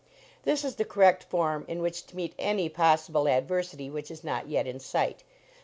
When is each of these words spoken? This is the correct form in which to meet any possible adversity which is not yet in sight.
This 0.45 0.63
is 0.65 0.77
the 0.77 0.83
correct 0.83 1.25
form 1.25 1.63
in 1.67 1.79
which 1.79 2.07
to 2.07 2.15
meet 2.15 2.33
any 2.39 2.69
possible 2.69 3.27
adversity 3.27 3.87
which 3.91 4.09
is 4.09 4.23
not 4.23 4.47
yet 4.49 4.65
in 4.65 4.79
sight. 4.79 5.23